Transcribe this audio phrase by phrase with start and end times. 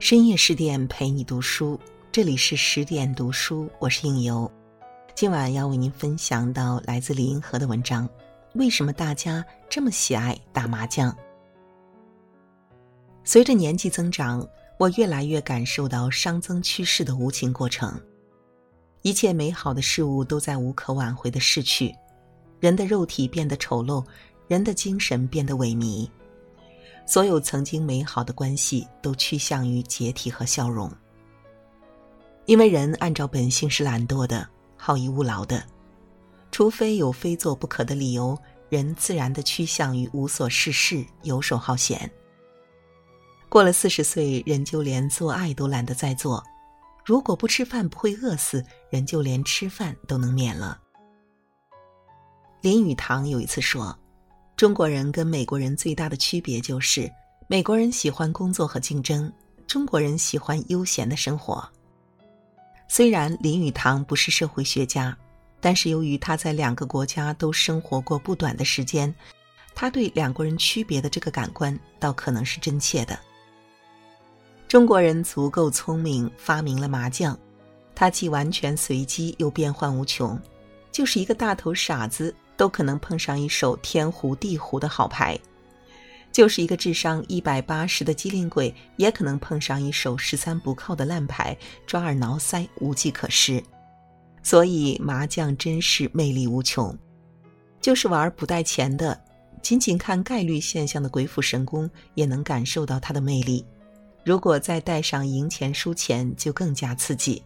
[0.00, 1.78] 深夜十点陪你读书，
[2.10, 4.50] 这里是十点读书，我是应由。
[5.14, 8.08] 今晚要为您分享到来自李银河的文章：
[8.54, 11.14] 为什么大家这么喜爱打麻将？
[13.24, 18.00] 随着年纪增长，我越来越感受到熵增趋势的无情过程。
[19.02, 21.94] 一切美好的事物都在无可挽回的逝去，
[22.58, 24.02] 人的肉体变得丑陋，
[24.48, 26.08] 人的精神变得萎靡。
[27.10, 30.88] 所有曾经美好的关系都趋向于解体和消融，
[32.46, 35.60] 因为人按照本性是懒惰的、好逸恶劳的，
[36.52, 42.08] 除非有非做不可的理由，人自然的趋向于无所事事、游手好闲。
[43.48, 46.40] 过了四十岁，人就连做爱都懒得再做；
[47.04, 50.80] 如果不吃饭不会饿死，人就连吃饭都能免了。
[52.60, 53.98] 林语堂有一次说。
[54.60, 57.10] 中国人跟美国人最大的区别就是，
[57.46, 59.32] 美国人喜欢工作和竞争，
[59.66, 61.66] 中国人喜欢悠闲的生活。
[62.86, 65.16] 虽然林语堂不是社会学家，
[65.62, 69.14] 但是由于他在两个国家都生活过不短的时间，
[69.74, 73.18] 他对两国人区别的这个感官倒可能是真切的。
[74.68, 77.34] 中国人足够聪明，发明了麻将，
[77.94, 80.38] 它既完全随机又变幻无穷，
[80.92, 82.34] 就是一个大头傻子。
[82.60, 85.34] 都可能碰上一手天胡地胡的好牌，
[86.30, 93.64] 就是一个智商一百八十的机灵鬼，也可能碰上一手十三不靠的烂牌，抓耳挠腮，无计可施。
[94.42, 96.94] 所以麻将真是魅力无穷，
[97.80, 99.18] 就是玩不带钱的，
[99.62, 103.64] 仅仅看概率现象的鬼斧神工也能感受到它的魅力。
[104.22, 107.42] 如果再带上赢钱输钱，就更加刺激。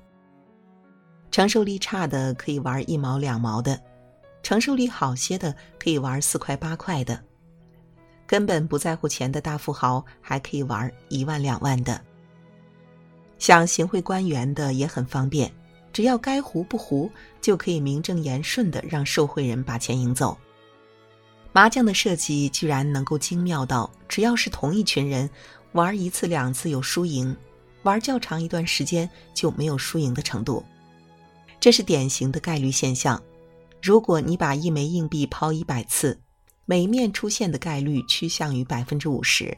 [1.31, 3.81] 承受力差的可以玩一毛两毛的。
[4.45, 7.21] 承受力好些的可以玩四块八块的，
[8.27, 11.99] 根本不在乎钱的大富豪还可以玩一万两万的。
[13.39, 15.51] 想行贿官员的也很方便，
[15.95, 17.11] 只要该糊不糊，
[17.41, 20.37] 就可以名正言顺的让受贿人把钱赢走。
[21.53, 25.29] 麻将的设计居然能够精妙到，只要是同一群人
[25.73, 27.35] 玩一次两次有输赢，
[27.83, 30.63] 玩较长一段时间就没有输赢的程度，
[31.59, 33.21] 这是典型的概率现象。
[33.85, 36.19] 如果你把一枚硬币抛一百次，
[36.65, 39.55] 每面出现的概率趋向于百分之五十。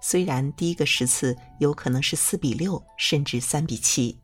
[0.00, 4.18] 虽然第一个十次有可能是四比六，甚至三比七。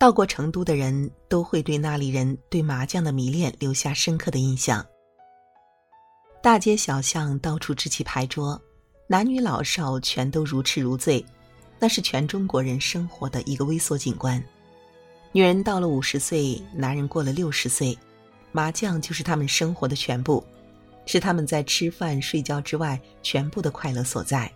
[0.00, 4.82] 到过成都的人都会对那里人对麻将的迷恋留下深刻的印象。
[6.42, 8.58] 大街小巷到处支起牌桌，
[9.06, 11.22] 男女老少全都如痴如醉，
[11.78, 14.42] 那是全中国人生活的一个微缩景观。
[15.34, 17.98] 女人到了五十岁，男人过了六十岁，
[18.52, 20.44] 麻将就是他们生活的全部，
[21.06, 24.52] 是他们在吃饭睡觉之外全部的快乐所在。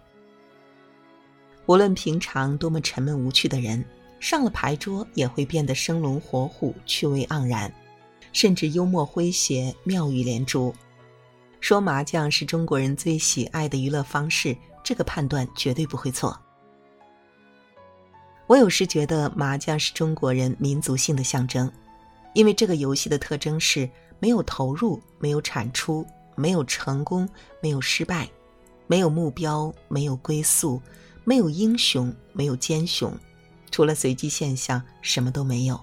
[1.64, 3.82] 无论平常多么沉闷无趣的人，
[4.20, 7.72] 上了牌桌也会变得生龙活虎、趣味盎然，
[8.34, 10.75] 甚至幽默诙谐、妙语连珠。
[11.58, 14.54] 说麻将是中国人最喜爱的娱乐方式，
[14.84, 16.38] 这个判断绝对不会错。
[18.47, 21.71] 我有时觉得麻将是中国人民族性的象征，
[22.33, 23.89] 因为这个游戏的特征是
[24.21, 27.29] 没有投入、没有产出、没有成功、
[27.61, 28.29] 没有失败、
[28.87, 30.81] 没有目标、没有归宿、
[31.25, 33.12] 没有英雄、没有奸雄，
[33.73, 35.81] 除了随机现象，什么都没有。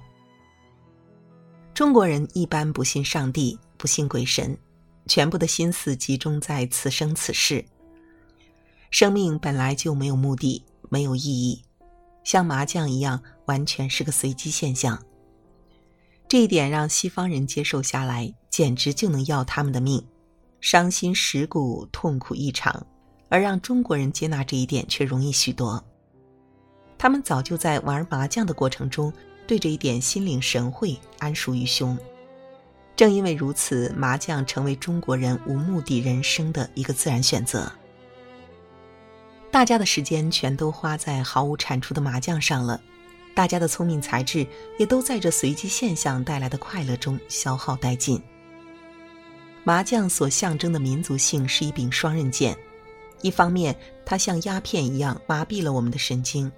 [1.74, 4.58] 中国人一般不信上帝，不信鬼神，
[5.08, 7.66] 全部的心思集中在此生此世。
[8.90, 11.62] 生命本来就没有目的，没有意义。
[12.24, 15.02] 像麻将一样，完全是个随机现象。
[16.28, 20.04] 这一点让西方人接受下来，简直就能要他们的命，
[20.62, 22.74] 伤心蚀骨，痛苦异常；
[23.30, 25.84] 而让中国人接纳这一点却容易许多。
[26.98, 29.12] 他们早就在玩麻将的过程中，
[29.46, 31.98] 对这一点心领神会，安熟于胸。
[32.96, 37.72] 正因为如此，麻将成为中国人无目的人生的一个自然选择。
[39.54, 42.82] 大家的时间全都花在毫无产出的麻将上了，
[43.36, 44.48] 大家的聪明才智
[44.80, 48.20] 也都在这随机现象带来的快乐中消耗殆尽。
[49.64, 52.58] 麻将所象征的民族性是一柄双刃剑，
[53.22, 56.52] 一方面它像鸦片一样麻痹了我们的神经，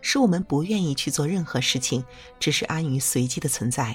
[0.00, 2.02] 使我们不愿意去做任何事情，
[2.40, 3.94] 只是安于随机的存在；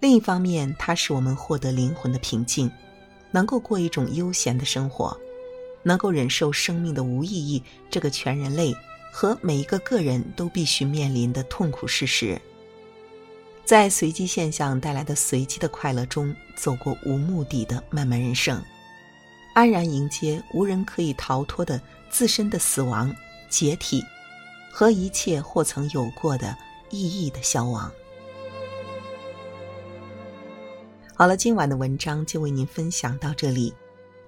[0.00, 2.70] 另一方面，它使我们获得灵魂的平静，
[3.30, 5.18] 能够过一种悠闲的生活。
[5.84, 8.74] 能够忍受生命的无意义，这个全人类
[9.12, 12.40] 和每一个个人都必须面临的痛苦事实，
[13.64, 18.60] 在随机现象带来的随机的快乐中，走过无目的的漫漫人生，
[19.54, 23.14] 安然迎接无人可以逃脱的自身的死亡，
[23.48, 24.02] 解体，
[24.72, 26.56] 和一切或曾有过的
[26.90, 27.92] 意义的消亡。
[31.14, 33.72] 好了，今晚的文章就为您分享到这里。